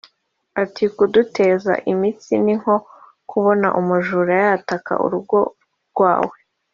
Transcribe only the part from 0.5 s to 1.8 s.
Ari kudutega